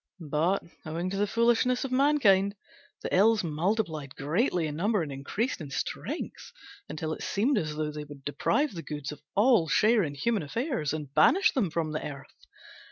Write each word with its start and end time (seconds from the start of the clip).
But 0.31 0.63
owing 0.83 1.11
to 1.11 1.17
the 1.17 1.27
foolishness 1.27 1.85
of 1.85 1.91
mankind 1.91 2.55
the 3.03 3.15
Ills 3.15 3.43
multiplied 3.43 4.15
greatly 4.15 4.65
in 4.65 4.75
number 4.75 5.03
and 5.03 5.11
increased 5.11 5.61
in 5.61 5.69
strength, 5.69 6.51
until 6.89 7.13
it 7.13 7.21
seemed 7.21 7.55
as 7.59 7.75
though 7.75 7.91
they 7.91 8.05
would 8.05 8.25
deprive 8.25 8.73
the 8.73 8.81
Goods 8.81 9.11
of 9.11 9.21
all 9.35 9.67
share 9.67 10.01
in 10.01 10.15
human 10.15 10.41
affairs, 10.41 10.91
and 10.91 11.13
banish 11.13 11.51
them 11.51 11.69
from 11.69 11.91
the 11.91 12.03
earth. 12.03 12.33